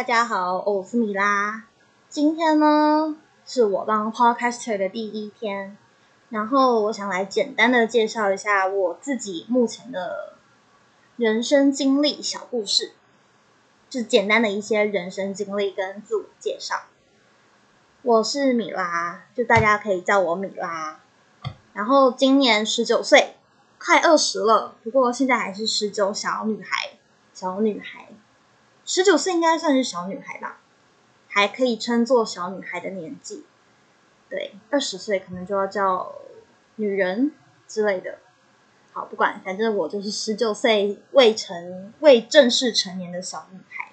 [0.00, 1.64] 大家好，我是米拉。
[2.08, 5.76] 今天呢是我当 podcaster 的第一天，
[6.30, 10.36] 然后我想来简单的介绍一下我自己目前的
[11.16, 12.92] 人生经历小故事，
[13.90, 16.76] 就简单的一些人生经历跟自我介绍。
[18.00, 20.98] 我是米拉，就大家可以叫我米拉。
[21.74, 23.34] 然后今年十九岁，
[23.78, 26.92] 快二十了，不过现在还是十九小女孩，
[27.34, 28.09] 小女孩。
[28.92, 30.58] 十九岁应该算是小女孩吧，
[31.28, 33.44] 还可以称作小女孩的年纪。
[34.28, 36.12] 对，二十岁可能就要叫
[36.74, 37.30] 女人
[37.68, 38.18] 之类的。
[38.92, 43.92] 好，不管，反正我就是十九岁未成、未正式成年的小女孩。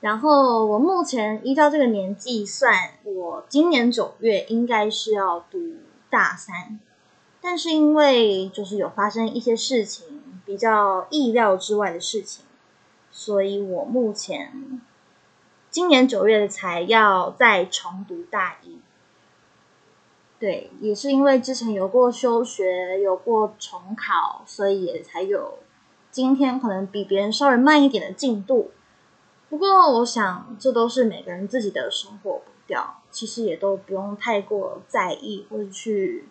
[0.00, 5.74] 然后我目前依照这个年纪算，我今年九月应该是要读
[6.08, 6.80] 大三，
[7.42, 12.46] 但是因为就是有发生一些事情，比较意料之外的事情。
[13.12, 14.80] 所以我目前
[15.70, 18.78] 今年九月才要再重读大一，
[20.38, 25.58] 对，也是因为之前有过休学，有过重考，所以也才有
[26.10, 28.70] 今天可能比别人稍微慢一点的进度。
[29.48, 36.28] 不过我想，这都是每个人自己的生活步调，其实也都不用太过在意，或者去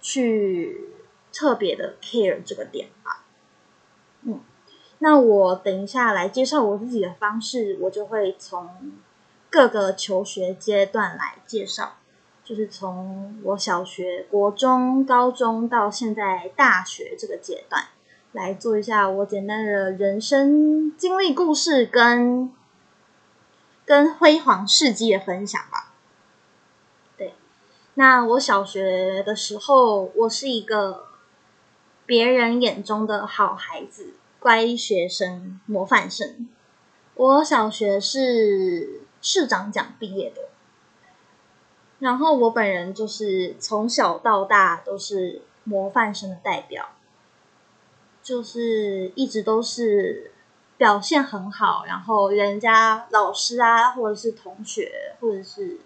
[0.00, 0.90] 去
[1.32, 3.24] 特别的 care 这个点吧。
[4.22, 4.40] 嗯。
[5.00, 8.68] 那我等一下来介绍我自己的方式，我就会从
[9.48, 11.98] 各个求学阶段来介绍，
[12.44, 17.84] 就是从我小学、国中、高中到现在大学这个阶段，
[18.32, 22.52] 来做一下我简单的人生经历故事跟
[23.84, 25.92] 跟辉煌事迹的分享吧。
[27.16, 27.34] 对，
[27.94, 31.06] 那我小学的时候，我是一个
[32.04, 34.14] 别人眼中的好孩子。
[34.48, 36.48] 乖学生，模范生。
[37.16, 40.48] 我小学是市长奖毕业的，
[41.98, 46.92] 然后我本人就是从小到大都是模范生的代表，
[48.22, 50.32] 就是一直都是
[50.78, 55.80] 表现很好，然后人家老师啊，或者是同学，或者是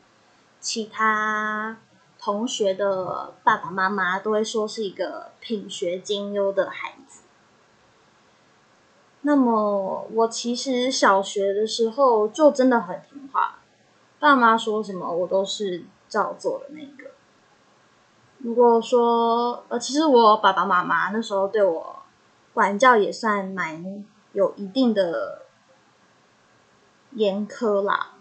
[0.61, 1.79] 其他
[2.17, 7.02] 同学的爸爸妈妈都会说是一个品学兼优的孩子。
[9.25, 13.61] 那么我其实小学的时候就真的很听话，
[14.19, 17.13] 爸妈说什么我都是照做的那个。
[18.39, 22.03] 如果说呃，其实我爸爸妈妈那时候对我
[22.53, 25.43] 管教也算蛮有一定的
[27.13, 28.15] 严苛啦，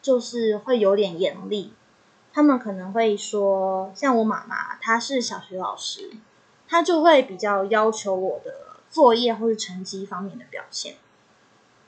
[0.00, 1.72] 就是会有点严厉。
[2.32, 6.12] 他们可能会说，像我妈妈她是小学老师，
[6.68, 8.77] 她就会比较要求我的。
[8.90, 10.96] 作业或者成绩方面的表现，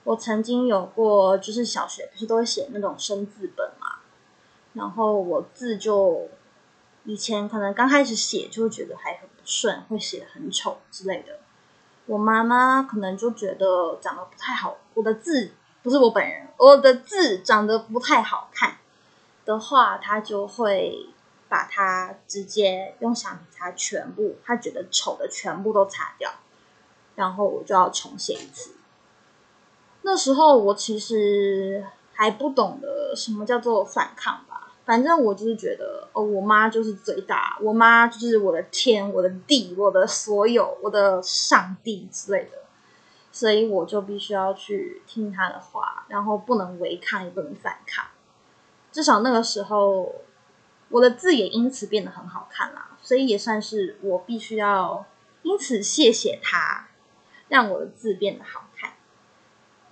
[0.04, 4.00] 我曾经有过，就是小学不是都会写那种生字本嘛，
[4.74, 6.28] 然后我字就
[7.04, 11.38] 以前可能刚开始写就会觉得还很不顺，会写很丑之类的。
[12.06, 18.78] 我妈妈可能就觉得长得不太好，我的字不是我本人，我的字长得不太好看
[19.44, 21.06] 的话，她就会
[21.48, 26.32] 把它直接用橡皮擦全部，她觉得丑的全部都擦掉。
[27.20, 28.70] 然后我就要重写一次。
[30.00, 42.62] 那时候我其实还不懂得什么叫做反抗吧，反正我就是觉得哦，我妈就是最大，我妈就是我的天，我的地，我的所有，我的上帝之类的，
[43.30, 48.06] 所以我就必须要去听她的话，然后不能违抗，也不能反抗。
[48.90, 50.14] 至少那个时候，
[50.88, 55.04] 我的字也因此变得很好看啦，所以也算是我必须要
[55.42, 56.86] 因此谢谢她。
[57.50, 58.92] 让我的字变得好看，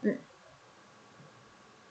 [0.01, 0.19] 嗯。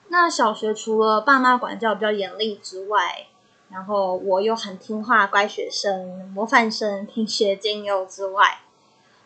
[0.08, 3.28] 那小学除了爸妈管教比较严厉之外，
[3.70, 8.62] 然后我又很听话、乖学生、模范生、品学兼优之外，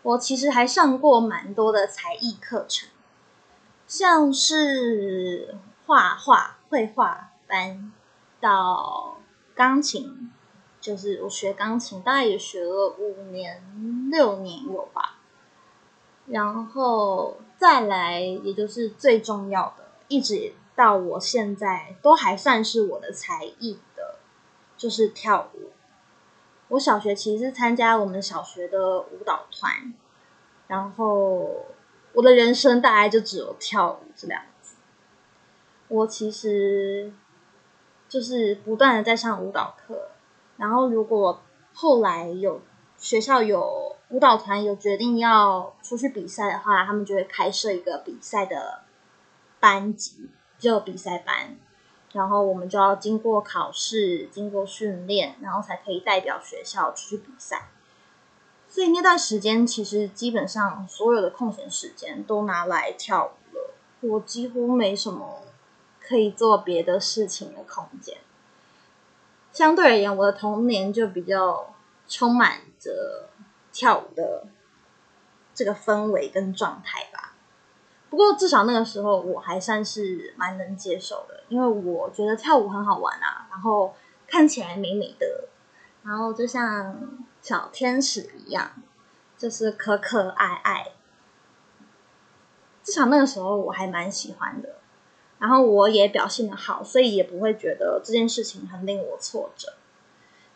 [0.02, 2.90] 我其实还上过蛮多的才艺课程，
[3.86, 5.56] 像是
[5.86, 7.92] 画画、绘画班，
[8.40, 9.18] 到
[9.54, 10.32] 钢琴，
[10.80, 15.20] 就是我学钢琴，大概也学了五年、六年有吧。
[16.32, 24.16] 然后再来，也就是最重要的，一直到我现在都还算是我的才艺的，
[24.78, 25.72] 就是跳舞。
[26.70, 29.94] 我小学其实参加我们小学的舞蹈团，
[30.68, 31.66] 然后
[32.14, 34.78] 我的人生大概就只有跳舞这两个字。
[35.90, 37.12] 我其实
[38.08, 40.12] 就是不断的在上舞蹈课，
[40.56, 41.42] 然后如果
[41.74, 42.62] 后来有
[42.98, 43.98] 学校有。
[44.12, 48.84] 舞蹈团有决定要出去比赛的话，他们就会开设一个比赛的
[49.60, 50.30] 班级，
[50.60, 51.56] 就比赛班，
[52.12, 57.70] 然后我们就要经过考试、经过训练，然后才可以代表学校出去比赛。
[58.68, 63.74] 所以那段时间，其实基本上所有的空闲时间都拿来跳舞了。
[64.02, 65.42] 我几乎没什么
[66.00, 68.18] 可以做别的事情的空间。
[69.54, 71.74] 相对而言，我的童年就比较
[72.08, 73.30] 充满着
[73.72, 74.48] 跳舞的
[75.54, 77.36] 这个氛围跟状态吧。
[78.10, 83.94] 不过至少那个时候我还算是蛮能接受的，因为我觉得跳舞很好玩啊，然后
[84.28, 85.46] 看起来美美的，
[86.04, 88.72] 然后就像小天使一样，
[89.38, 90.92] 就是可可爱爱。
[92.84, 94.76] 至少那个时候我还蛮喜欢的。
[95.40, 99.74] 然后我也表现的好，所以也不会觉得这件事情很令我挫折。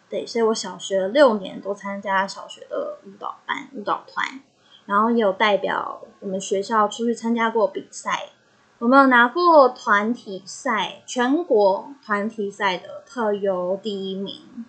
[0.09, 4.41] 对，所以我小学六年都参加小学的舞蹈班、舞蹈团，
[4.85, 8.29] 然后也有代表我们学校出去参加过比赛。
[8.77, 14.65] 我们有拿过团体赛、全国团体赛的特优第一名、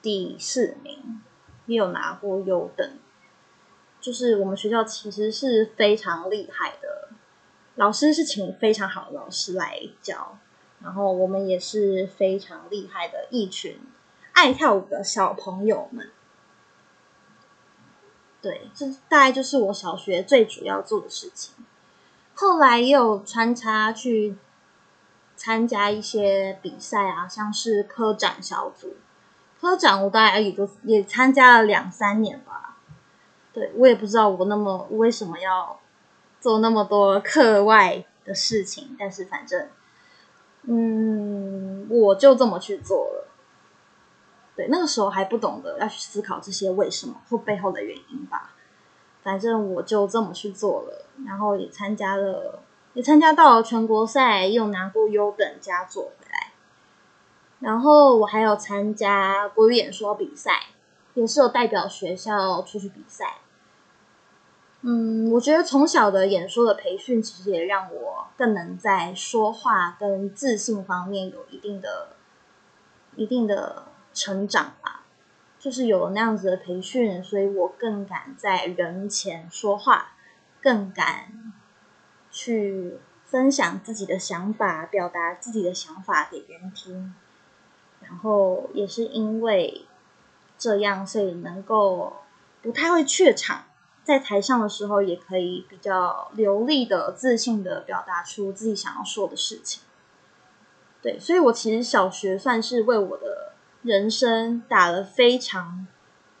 [0.00, 1.20] 第四名，
[1.66, 2.98] 也有拿过优等。
[4.00, 7.08] 就是我们学校其实是非常厉害的。
[7.74, 10.38] 老师是请非常好的老师来教，
[10.80, 13.78] 然后我们也是非常厉害的一群
[14.38, 16.12] 爱跳舞的小朋友们。
[18.40, 21.56] 对，这大概就是我小学最主要做的事情。
[22.34, 24.36] 后来也有穿插去
[25.34, 28.94] 参加一些比赛啊，像是科展小组，
[29.60, 32.76] 科展我大概也就也参加了两三年吧。
[33.52, 35.80] 对我也不知道我那么为什么要。
[36.40, 39.68] 做那么多课外的事情，但是反正，
[40.62, 43.17] 嗯，我就这么去做了。
[44.58, 48.56] 对，那个时候还不懂得要去思考这些为什么或背后的原因吧。
[49.22, 52.58] 反正我就这么去做了，然后也参加了，
[52.92, 56.52] 也参加到了全国赛，又拿过优等佳作回来。
[57.60, 60.60] 然后我还有参加国语演说比赛，
[61.14, 63.38] 也是有代表学校出去比赛。
[64.80, 72.08] 嗯，我觉得从小的演说的培训，其实也让我更能在说话跟自信方面有一定的、
[73.14, 73.87] 一定的
[74.18, 75.04] 成长吧。
[75.60, 80.12] 就是有了那样子的培训，所以我更敢在人前说话，
[80.60, 81.52] 更敢
[82.30, 87.14] 去分享自己的想法，表达自己的想法给别人听。
[88.00, 89.84] 然后也是因为
[90.56, 92.18] 这样，所以能够
[92.62, 93.64] 不太会怯场。
[94.04, 99.82] 在台上的时候，也可以比较流利的、自信的表达出自己想要说的事情。
[101.02, 105.86] 对，所以我其实小学算是为我的人生打了非常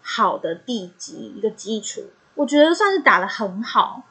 [0.02, 2.04] 好的地基，一个基础。
[2.34, 4.02] 我觉得算是打的很好。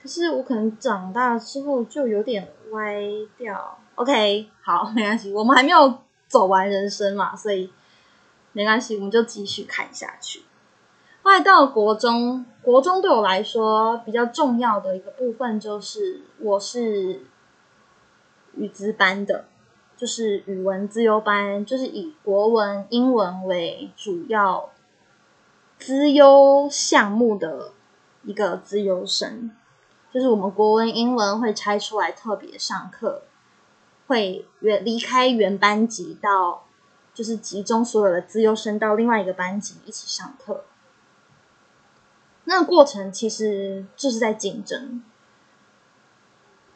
[0.00, 3.02] 可是我可能长大之后就有点歪
[3.36, 3.78] 掉。
[3.96, 7.72] OK，好， 没关系，我们还没有走完人生嘛，所以
[8.52, 10.42] 没关系，我们就继续看下去。
[11.22, 17.26] 后来到国中，国中对我来说比较重要的一个部分就是我是
[18.54, 19.46] 语资班的，
[19.96, 24.70] 就是语文资优班，就是以国文、英文为主要
[25.78, 27.72] 资优项目的
[28.24, 29.50] 一个资优生。
[30.12, 33.22] 就是我们国文、英文会拆出来特别上课，
[34.06, 36.64] 会原离开原班级到，
[37.12, 40.64] 就是集中所有的资优生到另外一个班级一起上课。
[42.44, 45.02] 那个过程其实就是在竞争。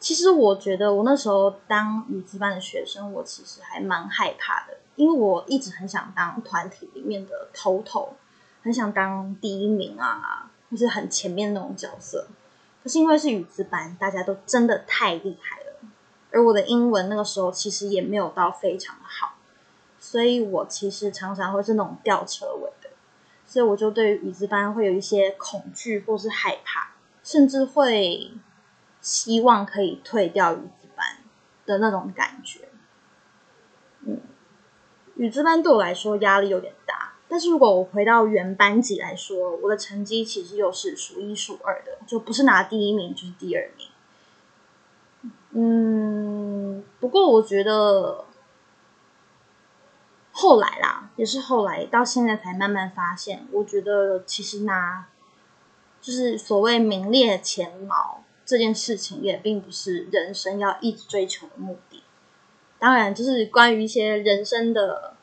[0.01, 8.15] 其实我觉得我那时候当语资班的学生，我其实还蛮害怕的，因为我一直很想当团体里面的头头，
[8.63, 12.27] 很想当第一名啊，就是很前面那种角色。
[12.83, 15.77] 可是因为是语资班，大家都真的太厉害了，
[16.31, 19.35] 而我的英文那个时候其实也没有到非常的好，
[19.99, 22.89] 所以我其实常常会是那种吊车尾的。
[23.47, 26.93] 所以我就对语字班会有一些恐惧，或是害怕，
[27.23, 28.31] 甚至会
[29.01, 31.19] 希望可以退掉语字班
[31.67, 32.69] 的那种感觉。
[34.07, 34.21] 嗯，
[35.17, 43.89] 语字班对我来说压力有点大，但是如果我回到原班级来说，我的成绩其实又是数一数二的，就不是拿第一名就是第二名。
[45.53, 48.25] 嗯，不过我觉得。
[50.33, 55.07] 后来啦，也是后来到现在才慢慢发现，我觉得其实拿
[56.01, 62.03] 就是所谓名列前茅这件事情，也并不是人生要一直追求的目的。
[62.81, 65.15] 当然，就是关于一些人生的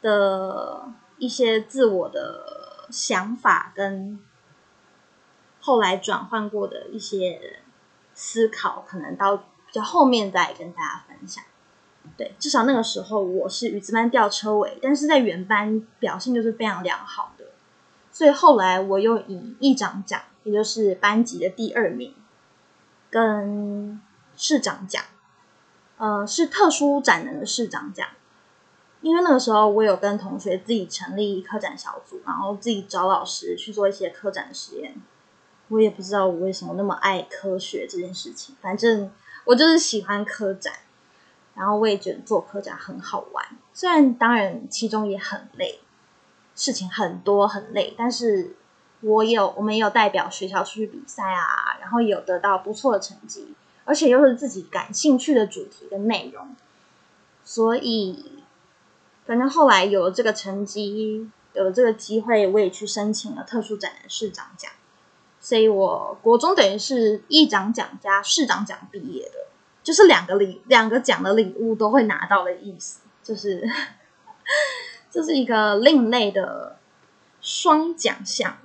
[0.00, 4.20] 的一些自我的想法，跟
[5.60, 7.58] 后来转换过的一些
[8.14, 11.42] 思考，可能到比较后面再跟大家分享。
[12.16, 17.46] 对，至少那个时候我是语字班吊车尾，但是在原班表现就是非常良好的，
[18.12, 22.14] 所以后来我又以议长奖，也就是班级的第二名，
[23.10, 24.00] 跟
[24.36, 25.02] 市长讲，
[25.96, 28.08] 呃，是特殊展能的市长讲，
[29.00, 34.94] 因为那个时候我有跟同学自己成立科展小组，然后自己找老师去做一些科展实验。
[35.68, 39.10] 我也不知道我为什么那么爱科学这件事情，反正
[39.44, 40.72] 我就是喜欢科展。
[41.54, 45.80] 然后我也觉得做科展很好玩，虽然当然其中也很累，
[46.54, 48.54] 事情很多很累，但是
[49.00, 56.54] 我有我们也有代表学校出去比赛啊，然后有得到不错的成绩，而且又是自己感兴趣的主题跟内容，
[57.44, 58.42] 所以
[59.26, 64.70] 反正后来有了这个成绩，有了这个机会，我也去申请了特殊展览市长奖，
[65.40, 69.48] 所以我国中等于是一长奖加市长奖毕业的。
[69.80, 73.66] 就是两个礼两个奖的礼物都会拿到的意思，就是
[75.10, 76.76] 这是一个另类的
[77.40, 78.58] 双奖项，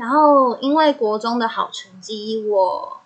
[0.00, 3.02] 然后因为国中的好成绩，我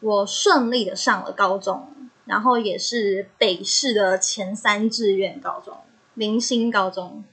[0.00, 1.94] 我顺利的上了高中，
[2.26, 5.78] 然后也是北市的前三志愿高中，
[6.12, 7.24] 明星高中。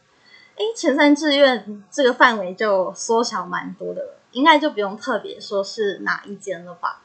[0.56, 7.04] 哎，前三志愿这个范围就缩小蛮多的，应该就不用特别说是哪一间了吧。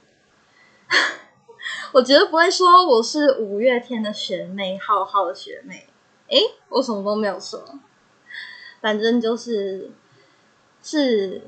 [1.94, 5.88] 我觉得不会说我是五月天的学妹，浩浩的学妹。
[6.30, 7.60] 哎，我什么都没有说，
[8.80, 9.90] 反正就是
[10.82, 11.42] 是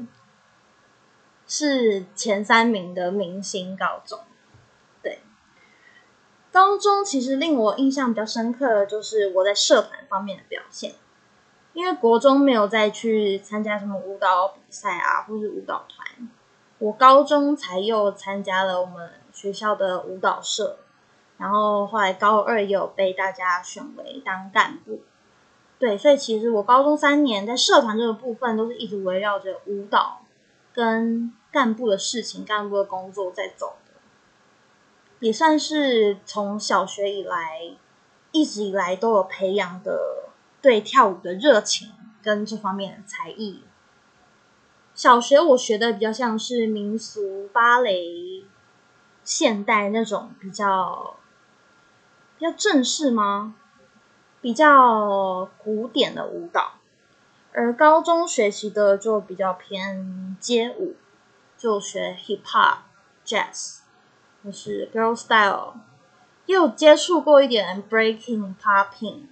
[1.47, 4.21] 是前三名的明星高中。
[5.03, 5.21] 对，
[6.53, 10.95] 高中其实令我印象比较深刻的就是我在社团方面的表现，
[11.73, 16.29] 因为国中没有再去参加什么舞蹈比赛啊，或是舞蹈团，
[16.79, 19.11] 我高中才又参加了我们。
[19.35, 20.79] 学校的舞蹈社，
[21.39, 25.01] 然后后来高二也有被大家选为当干部，
[25.77, 30.21] 对，所以其实我高中三年在社团这个部分都是一直围绕着舞蹈
[30.75, 33.93] 跟干部的事情、干部的工作在走的，
[35.21, 37.77] 也算是从小学以来
[38.33, 43.63] 一直以来都有培养的对跳舞的热情跟这方面的才艺。
[44.95, 48.45] 小学我学的比较像是民俗芭蕾。
[49.23, 51.17] 现代那种比较
[52.39, 53.55] 比较正式吗？
[54.43, 56.73] 比较古典的舞蹈，
[57.57, 60.97] 而高中学习的就比较偏街舞，
[61.57, 62.79] 就学 hip hop、
[63.25, 63.79] jazz，
[64.43, 65.75] 或是 girl style，
[66.47, 69.27] 也有接触过一点 breaking、popping、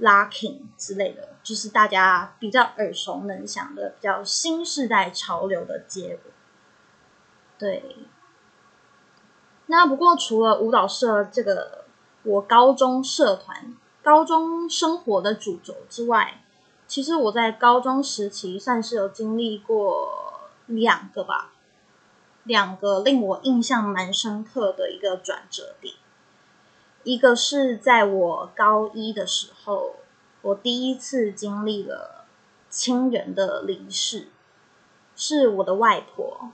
[0.00, 6.30] locking 之类的，就是大家比较耳熟能详的、比较新时代潮流的街舞，
[7.58, 7.96] 对。
[9.66, 11.84] 那不过除了舞蹈社这个
[12.22, 16.42] 我高中社团、高中生活的主轴之外，
[16.90, 21.52] 其实我在高中时期算是有经历过两个吧，
[22.42, 25.94] 两个令我印象蛮深刻的一个转折点。
[27.04, 29.94] 一个是在我高一的时候，
[30.42, 32.24] 我第一次经历了
[32.68, 34.26] 亲人的离世，
[35.14, 36.50] 是我的外婆。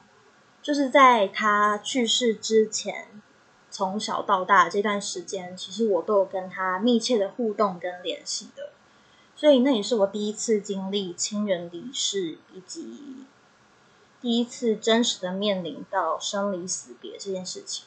[0.61, 3.23] 就是在他去世之前，
[3.71, 8.73] 从小到大这段时间，其实我都有跟他密切的互动跟联系的，
[9.37, 13.27] 所以那也是我第一次经历亲人离世，以及
[14.21, 17.85] 第一次真实的面临到生离死别这件事情。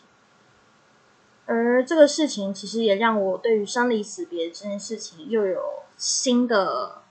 [1.45, 7.01] 而这个事情其实也让我对于生离死别这件事情又有新的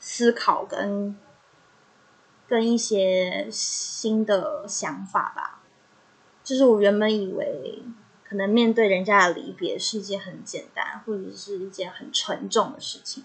[0.00, 1.18] 思考跟。
[2.48, 5.64] 跟一些新的想法吧，
[6.44, 7.82] 就是我原本以为
[8.24, 13.24] 可能面对人家的离别是一件很简单，或者是一件很沉重的事情。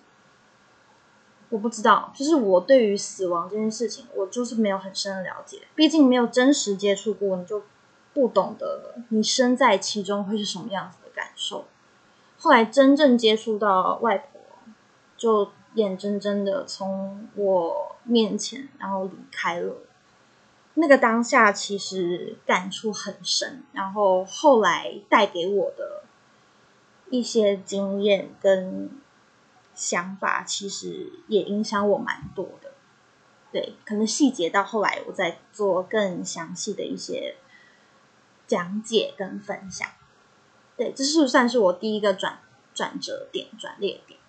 [1.51, 5.59] 我不知道，就是我对于死亡这件事情，我就是没有很深的了解。
[5.75, 7.61] 毕竟没有真实接触过，你就
[8.11, 11.65] 不懂得你身在其中会是什么样子的感受。
[12.39, 14.41] 后来真正接触到外婆，
[15.15, 15.51] 就。
[15.75, 19.73] 眼睁睁的从我面前，然后离开了。
[20.73, 26.03] 那个当下其实感触很深，然后后来带给我的
[27.09, 28.89] 一些经验跟
[29.81, 32.73] 想法，其实也影响我蛮多的。
[33.51, 37.35] 对，可能细节到后来，我再做更详细的一些
[38.45, 39.89] 讲解跟分享。
[40.77, 42.37] 对，这是算是我第一个转
[42.75, 44.19] 转折点、转捩点。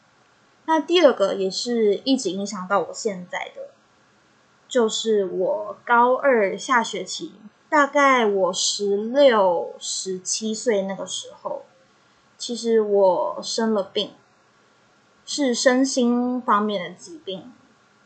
[0.65, 3.75] 那第二个也是一直影响到我现在的，
[4.67, 7.35] 就是我高二下学期
[7.69, 11.67] 大概我十六、十七岁那个时候，
[12.39, 14.15] 其实我生了病，
[15.35, 17.51] 是身心方面的疾病，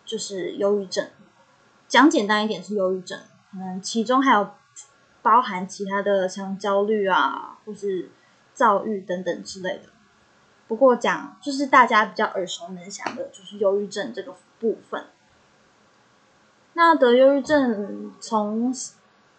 [0.05, 1.09] 就是忧郁症。
[1.89, 3.19] 讲简单一点是忧郁症，
[3.51, 4.51] 可能其中还有
[5.23, 8.13] 包含其他的像焦虑啊，或是
[8.55, 9.89] 躁郁等等之类的。
[10.69, 15.07] 不过讲就是大家比较耳熟能详的，就是忧郁症这个部分。
[16.75, 18.73] 那得忧郁症从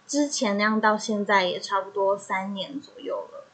[0.05, 3.45] 之前那样到现在也差不多三年左右了。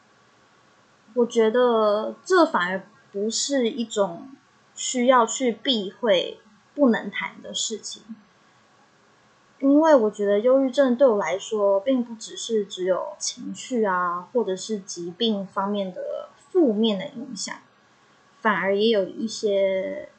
[1.14, 4.32] 我觉得这反而不是一种
[4.76, 6.40] 需要去避讳、
[6.76, 8.04] 不能谈的事情，
[9.60, 17.56] 因为我觉得忧郁症对我来说，并不只是只有情绪啊，或者是疾病方面的负面的影响，
[18.42, 20.10] 反而也有一些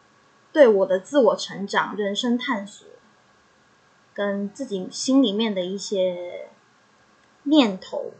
[0.52, 2.88] 对我的自我成长、人生探索。
[4.16, 6.48] 跟自己心里面的一些
[7.42, 8.12] 念头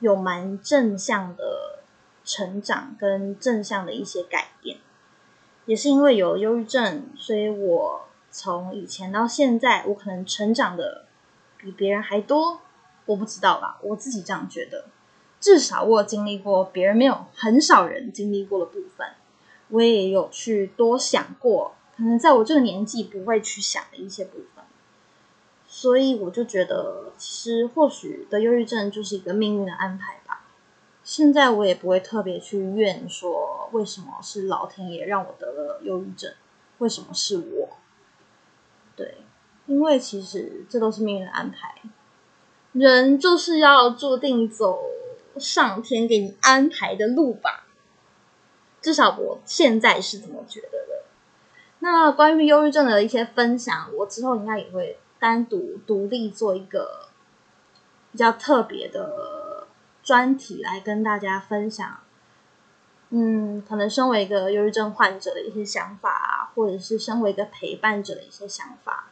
[0.00, 1.75] 有蛮正向的
[2.26, 4.78] 成长，跟正向的一些改变，
[5.64, 11.06] 也是因为有忧郁症，所以我从以前到现在，我可能成长的
[11.56, 12.60] 比别人还多，
[13.06, 14.86] 我不知道吧，我自己这样觉得，
[15.40, 19.06] 至少我经历过别人没有很少人经历过的部分，
[19.68, 24.64] 我也有去多想过，可能在我这个年纪不会去想的一些部分。
[25.68, 30.20] 所以我就觉得，其实或许的忧郁症就是一个命运的安排。
[31.06, 36.34] 现在我也不会特别去怨说，为什么是老天爷让我得了忧郁症，
[36.78, 37.68] 为什么是我？
[38.96, 39.18] 对，
[39.66, 41.80] 因为其实这都是命运的安排，
[42.72, 44.82] 人就是要注定走
[45.38, 47.68] 上天给你安排的路吧。
[48.82, 51.04] 至少我现在是这么觉得的。
[51.78, 54.98] 那关于忧郁症的一些分享，我之后应该也会。
[55.18, 57.08] 单独独立做一个
[58.12, 59.35] 比较特别的
[60.06, 61.98] 专题来跟大家分享，
[63.10, 69.10] 嗯，可能身为一个忧郁症患者的一些想法啊，或者是身为一个陪伴者的一些想法，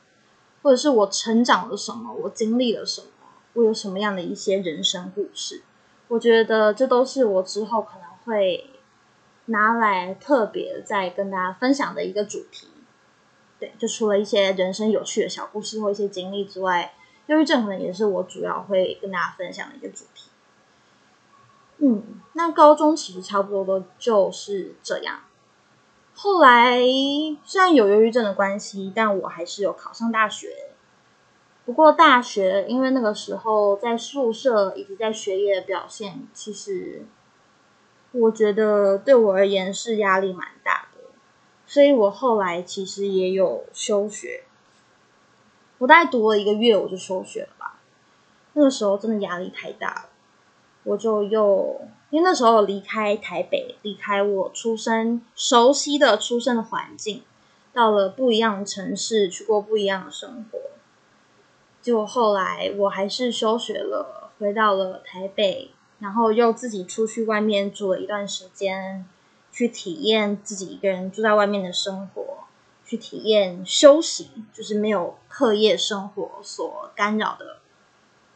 [0.63, 3.09] 或者是我成长了什么，我经历了什么，
[3.55, 5.65] 我有什么样的一些人生故事，
[6.07, 8.71] 我觉得这都是我之后可能会
[9.47, 12.69] 拿来特别再跟大家分享的一个主题。
[13.59, 16.95] 对，就除了一些人生有趣的小故事或一些经历之外，
[17.27, 20.14] 忧郁症可能也是我主要会跟大家分享的一个主题。
[21.87, 25.21] 嗯，那高中其实差不多都就是这样。
[26.15, 26.81] 后来
[27.45, 30.71] 虽然有忧郁症的关系，但我还是有考上大学。
[31.67, 37.05] 不过大学因为那个时候在宿舍以及在学业的表现，其实
[38.13, 41.01] 我觉得对我而言是压力蛮大的。
[41.67, 44.45] 所以我后来其实也有休学，
[45.77, 47.79] 我大概读了一个月我就休学了吧。
[48.55, 50.09] 那个时候真的压力太大了，
[50.85, 57.23] 我就又因为那时候离开台北，离开我出生熟悉的出生的环境，
[57.73, 60.59] 到了不一样的城市去过不一样的生活。
[61.83, 69.05] 结果后来我还是休学了，回到了台北，然后又自己出去外面住了一段时间。
[69.57, 72.39] 去体验自己一个人住在外面的生活，
[72.85, 77.59] 去体验休息，就是没有课业生活所干扰的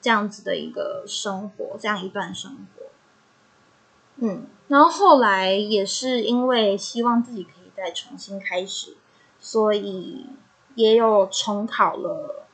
[0.00, 2.86] 这样子的一个生活，这样一段生活。
[4.16, 8.96] 嗯，然后后来也是因为希望自己可以再重新开始，
[9.38, 10.26] 所以
[10.74, 12.46] 也有重考了，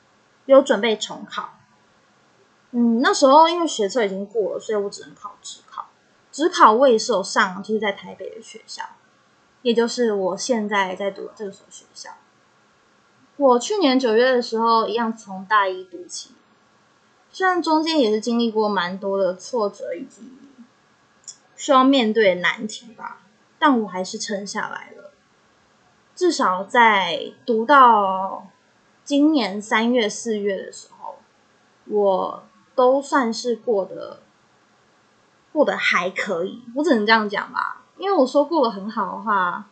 [0.45, 1.55] 有准备重考。
[2.71, 5.87] 嗯，那时候因为学测已经过了，所以我只能考职考。
[6.31, 8.83] 只考我也是有上，就是在台北的学校，
[9.61, 12.11] 也就是我现在在读的这所学校。
[13.37, 16.31] 我去年九月的时候，一样从大一读起，
[17.35, 20.21] 虽然中间也是经历过蛮多的挫折以及
[21.57, 23.23] 需要面对难题吧，
[23.59, 25.11] 但我还是撑下来了。
[26.15, 28.47] 至少在读到
[29.03, 31.15] 今年三月、四月的时候，
[31.87, 34.21] 我都算是过得。
[35.51, 37.83] 过得还可以，我只能这样讲吧。
[37.97, 39.69] 因为我说过得很好的话，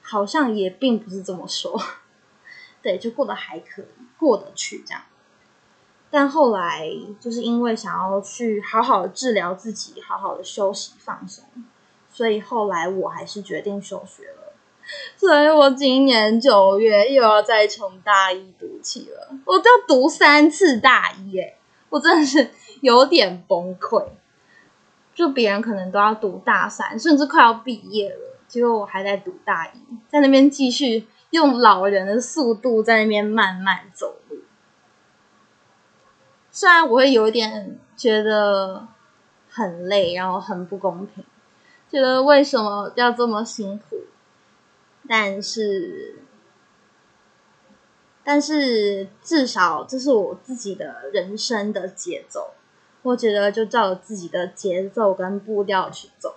[0.00, 1.76] 好像也并不是这么说。
[2.80, 3.86] 对，就过得还可以，
[4.16, 5.02] 过得去这样。
[6.14, 6.86] 但后来
[7.18, 11.42] 就是因为想要去好好治疗自己，好好的休息放松，
[12.10, 14.52] 所以后来我还是决定休学了。
[15.16, 21.54] 所以我今年九月又要再从大一读起了，我要读三次大一，哎，
[21.88, 22.50] 我真的是
[22.82, 24.04] 有点崩溃。
[25.14, 29.78] 就别人可能都要读大三，甚至快要毕业了，结果我还在读大一，
[30.10, 34.16] 在那边继续用老人的速度在那边慢慢走。
[36.54, 38.86] 虽然我会有一点觉得
[39.48, 41.24] 很累，然后很不公平，
[41.90, 44.02] 觉得为什么要这么辛苦，
[45.08, 46.18] 但是，
[48.22, 52.50] 但是至少这是我自己的人生的节奏，
[53.00, 56.34] 我觉得就照自己的节奏跟步调去走，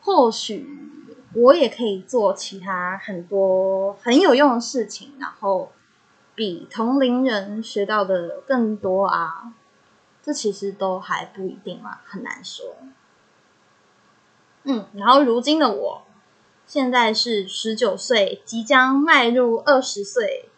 [0.00, 0.68] 或许
[1.32, 5.70] 我也可以做其他很多很有用的事情，然后。
[6.36, 9.54] 比同龄人学到的更多啊，
[10.22, 12.76] 这其实都还不一定嘛，很难说。
[14.64, 16.02] 嗯，然后如今的我，
[16.66, 20.50] 现在是十九岁，即将迈入二十岁，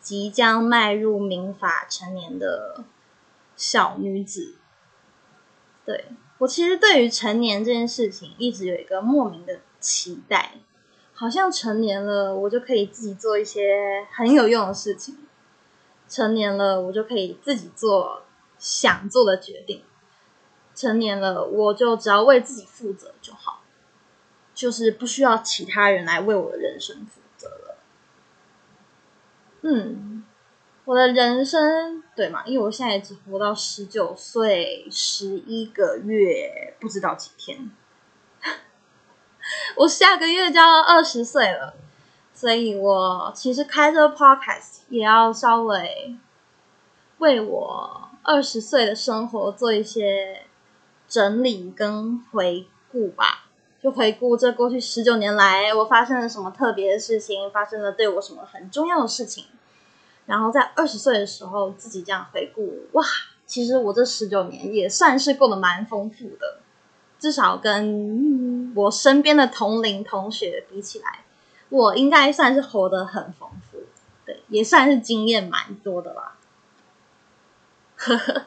[0.00, 2.82] 即将迈入民法成年的
[3.56, 4.56] 小女子。
[5.84, 6.06] 对
[6.38, 10.54] 我其实对于成年这件事情，一直有一个莫名的期待。
[11.14, 15.16] 好像成年了，我就可以自己做一些很有用的事情。
[16.08, 18.24] 成年了，我就可以自己做
[18.58, 19.82] 想做的决定。
[20.74, 23.62] 成年了，我就只要为自己负责就好，
[24.52, 27.78] 就是不需要其他人来为我的人生负责了。
[29.62, 30.24] 嗯，
[30.84, 32.44] 我的人生对嘛？
[32.44, 37.70] 因为我现在只活到十九岁十一个月，不知道几天。
[39.76, 41.74] 我下个月就要二十岁了，
[42.32, 46.16] 所以我其实开这个 podcast 也要稍微
[47.18, 50.42] 为我二十岁的生活做一些
[51.08, 53.46] 整理跟回顾吧。
[53.82, 59.44] 就回顾这过去十九年来我发生了什么特别的事情，发生了对我什么很重要的事情。
[60.24, 63.04] 然后在二十岁的时候自己这样回顾，哇，
[63.44, 66.60] 其实我这十九年也算是过得蛮丰富的。
[67.18, 71.24] 至少跟我身边的同龄同学比起来，
[71.70, 73.78] 我应该算是活得很丰富，
[74.26, 76.36] 对，也算是经验蛮多的吧。
[77.96, 78.42] 呵呵，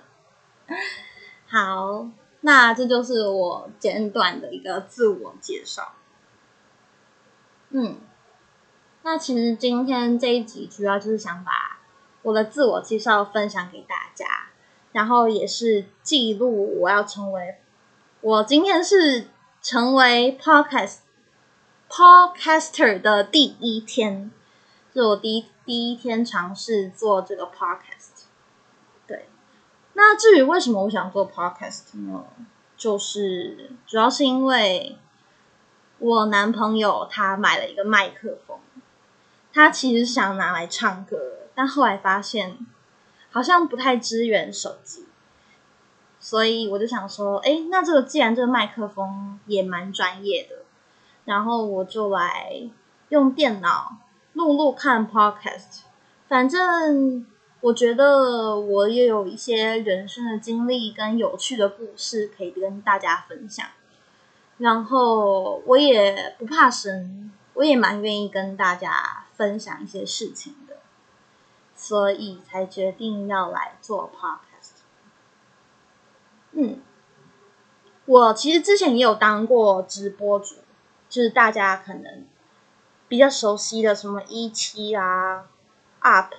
[1.47, 2.09] 好，
[2.41, 5.93] 那这就是我简短的一个自我介绍。
[7.69, 7.97] 嗯，
[9.01, 11.79] 那其实今天这一集主要就是想把
[12.21, 14.49] 我的自我介绍分享给大家，
[14.91, 17.57] 然后也是记录我要成为。
[18.27, 19.29] 我今天是
[19.61, 20.97] 成为 podcast
[21.89, 24.29] podcaster 的第一天，
[24.91, 28.25] 是我第一第一天尝试做这个 podcast。
[29.07, 29.29] 对，
[29.93, 32.25] 那至于为什么我想做 podcast 呢？
[32.75, 34.97] 就是主要是因为
[35.99, 38.59] 我男朋友他买了一个麦克风，
[39.53, 41.17] 他其实想拿来唱歌，
[41.55, 42.57] 但后来发现
[43.31, 45.06] 好像不太支援手机。
[46.27, 50.57] 所以我就想说，哎，那这个既然这个麦克风也蛮专业的，
[51.23, 52.69] 然后我就来
[53.07, 53.95] 用电脑
[54.33, 55.83] 录录看 podcast。
[56.27, 57.25] 反正
[57.61, 63.65] 我觉得我也有一些人生的经历跟有趣的故事可以跟大家分享，
[64.57, 70.75] 然后我也不怕生，我也蛮愿意跟大家分享一些事情的，
[71.73, 74.46] 所以才决定要来做 podcast。
[76.59, 76.81] 嗯，
[78.05, 80.55] 我其实之前也有当过直播主，
[81.07, 82.25] 就是大家可能
[83.07, 85.49] 比较熟悉的什么一期啊、
[85.99, 86.33] Up、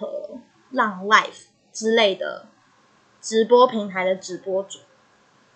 [0.72, 2.46] 浪 Life 之类的
[3.20, 4.80] 直播平台的直播主。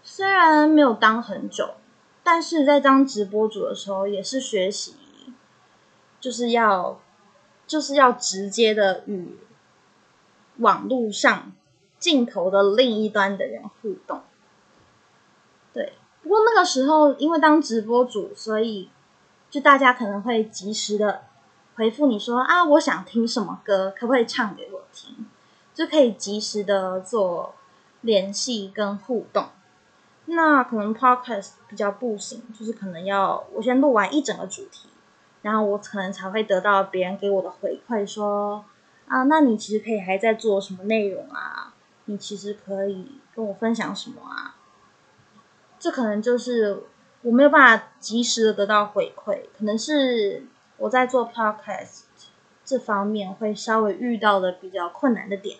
[0.04, 1.74] 虽然没有当很久，
[2.22, 4.94] 但是在当直播主的时候，也是学习，
[6.20, 7.00] 就是要
[7.66, 9.36] 就是要直接的与
[10.58, 11.50] 网络上
[11.98, 14.22] 镜头的另一端的人互动。
[15.72, 18.90] 对，不过那个时候因为当直播主，所以
[19.50, 21.22] 就大家可能会及时的
[21.74, 25.26] 回复你说啊，我想听什么歌，可不可以唱给我听？
[25.74, 27.54] 就可以及时的做
[28.02, 29.46] 联系跟互动。
[30.26, 34.88] 那可能 podcast 比较不行，就是可能要我先录完一整个主题，
[35.40, 38.64] 然后我可能才会得到别人给我的回馈，说
[39.08, 41.74] 啊，那你其实可以还在做什么内容啊？
[42.04, 44.54] 你其实可以跟我分享什么啊？
[45.82, 46.84] 这可能就是
[47.22, 52.02] 我没有办法及时的得到回馈，可能是我在做 podcast
[52.64, 55.58] 这方面会稍微遇到的比较困难的点。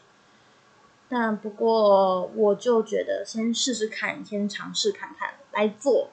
[1.09, 6.11] 但不过我就觉得先试试看，先尝试看看来做，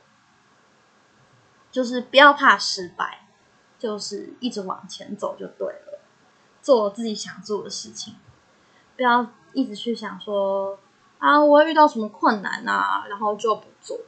[1.71, 3.27] 就是不要怕失败，
[3.77, 5.99] 就是一直往前走就对了，
[6.63, 8.15] 做自己想做的事情，
[8.97, 10.79] 不要一直去想说。
[11.19, 13.05] 啊，我会遇到什么困难啊？
[13.07, 13.99] 然后就不做，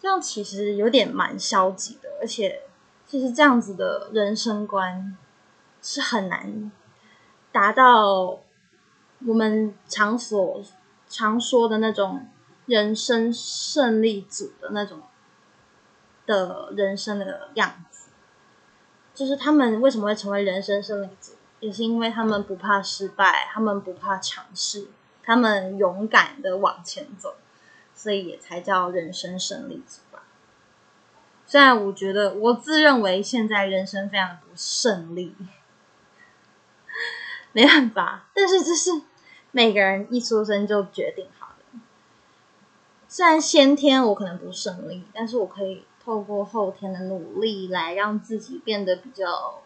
[0.00, 2.62] 这样其实有点蛮消极的，而且
[3.06, 5.16] 其实这样子的人生观
[5.82, 6.70] 是很难
[7.52, 8.38] 达到
[9.26, 10.62] 我们常所
[11.08, 12.28] 常说的那种
[12.66, 15.02] 人生胜利组的那种
[16.26, 18.10] 的人生的样子，
[19.14, 24.88] 就是他们为什么会成为人生胜利组，也是因为他们不怕失败，他们不怕尝试，
[25.26, 27.34] 他们勇敢的往前走，
[27.94, 30.22] 所以也才叫人生胜利组吧。
[31.44, 35.34] 虽然我觉得我自认为现在人生非常不胜利，
[37.52, 39.02] 没办法，但是这是。
[39.52, 41.80] 每个人一出生就决定好的，
[43.08, 49.62] 虽然先天我可能不顺利，但是我可以透过后天的努力来让自己变得比较。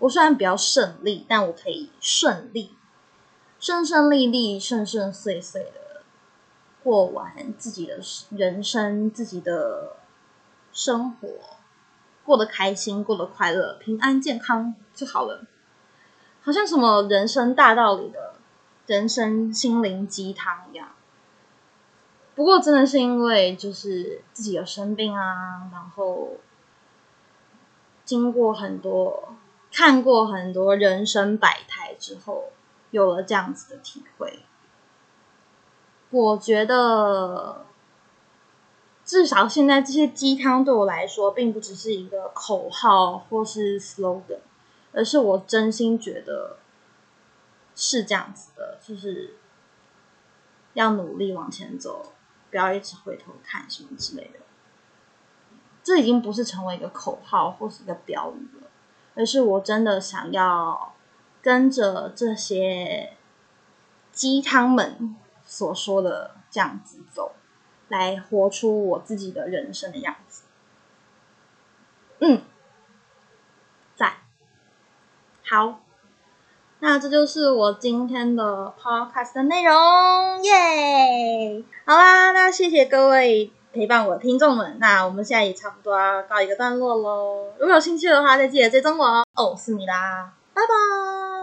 [0.00, 2.74] 我虽然比较顺利，但我可以顺利、
[3.66, 6.02] 顺顺利利、顺顺遂遂的
[6.84, 7.98] 过完自己的
[8.30, 9.96] 人生，自己的
[10.72, 11.28] 生活
[12.24, 15.46] 过得开心，过得快乐、平安、健康就好了。
[16.42, 18.34] 好像什么人生大道理的。
[18.86, 20.90] 人生心灵鸡汤一样，
[22.36, 26.36] 不过真的是因为就是自己有生病啊，然后
[28.04, 29.34] 经过很多
[29.72, 32.52] 看过很多人生百态之后，
[32.90, 34.40] 有了这样子的体会。
[36.10, 37.66] 我觉得
[39.04, 44.40] 至少现在这些鸡汤对我来说，并不只是一个口号或是 slogan，
[44.92, 46.58] 而是我真心觉得。
[47.78, 49.34] 是这样子的，就是
[50.72, 52.14] 要努力往前走，
[52.50, 54.38] 不要一直回头看什么之类的。
[55.84, 58.68] 这已经不是成为一个口号或是一个标语了，
[59.14, 60.94] 而是我真的想要
[61.46, 63.12] 跟着这些
[64.10, 67.36] 鸡汤们所说的这样子走，
[67.86, 70.42] 来活出我自己的人生的样子。
[72.18, 72.42] 嗯，
[73.94, 74.14] 在
[75.44, 75.78] 好。
[76.80, 81.62] 那这就是我今天的 podcast 的内容，耶！
[81.84, 87.52] 好啦，那谢谢各位陪伴我的听众们，那我们现在也差不多要告一个段落喽。
[87.60, 89.24] 如果有兴趣的话，再记得追踪我哦。
[89.36, 91.35] 哦，是你啦，拜拜。